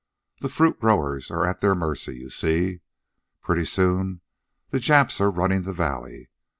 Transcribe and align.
The 0.39 0.49
fruit 0.49 0.79
growers 0.79 1.29
are 1.29 1.45
at 1.45 1.61
their 1.61 1.75
mercy, 1.75 2.17
you 2.21 2.31
see. 2.31 2.79
Pretty 3.43 3.65
soon 3.65 4.21
the 4.71 4.79
Japs 4.79 5.21
are 5.21 5.29
running 5.29 5.61
the 5.61 5.73
valley. 5.73 6.31